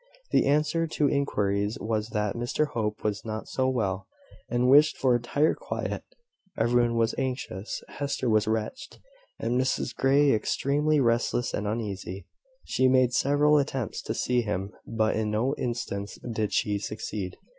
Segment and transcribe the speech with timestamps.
[0.31, 4.07] The answer to inquiries was that Mr Hope was not so well,
[4.49, 6.03] and wished for entire quiet.
[6.57, 7.83] Everyone was anxious.
[7.87, 8.97] Hester was wretched,
[9.37, 12.25] and Mrs Grey extremely restless and uneasy.
[12.65, 17.37] She made several attempts to see him; but in no instance did she succeed.